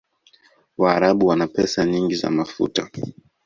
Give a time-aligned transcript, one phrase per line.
[0.77, 2.89] waarabu wana pesa nyingi za mafuta